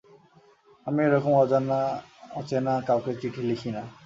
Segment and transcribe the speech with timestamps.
[0.87, 3.83] আমি এ রকম অজানা-অচেনা কাউকে চিঠি লিখি না।